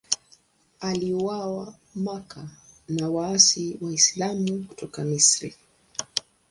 Aliuawa 0.79 1.75
Makka 1.95 2.47
na 2.87 3.09
waasi 3.09 3.77
Waislamu 3.81 4.65
kutoka 4.69 5.03
Misri. 5.03 5.55